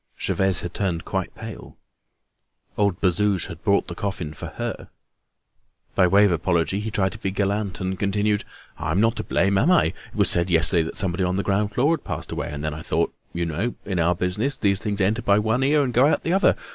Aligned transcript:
Gervaise 0.17 0.61
had 0.61 0.73
turned 0.73 1.05
quite 1.05 1.35
pale. 1.35 1.77
Old 2.75 2.99
Bazouge 3.01 3.45
had 3.45 3.61
brought 3.63 3.87
the 3.87 3.93
coffin 3.93 4.33
for 4.33 4.47
her. 4.47 4.89
By 5.93 6.07
way 6.07 6.25
of 6.25 6.31
apology, 6.31 6.79
he 6.79 6.89
tried 6.89 7.11
to 7.11 7.19
be 7.19 7.29
gallant, 7.29 7.79
and 7.79 7.99
continued: 7.99 8.43
"I'm 8.79 8.99
not 8.99 9.15
to 9.17 9.23
blame, 9.23 9.59
am 9.59 9.69
I? 9.69 9.83
It 10.07 10.15
was 10.15 10.27
said 10.27 10.49
yesterday 10.49 10.81
that 10.81 10.95
someone 10.95 11.23
on 11.23 11.35
the 11.37 11.43
ground 11.43 11.75
floor 11.75 11.93
had 11.93 12.03
passed 12.03 12.31
away. 12.31 12.49
Then 12.57 12.73
I 12.73 12.81
thought—you 12.81 13.45
know, 13.45 13.75
in 13.85 13.99
our 13.99 14.15
business, 14.15 14.57
these 14.57 14.79
things 14.79 15.01
enter 15.01 15.21
by 15.21 15.37
one 15.37 15.61
ear 15.61 15.83
and 15.83 15.93
go 15.93 16.07
out 16.07 16.23
by 16.23 16.29
the 16.29 16.33
other. 16.33 16.55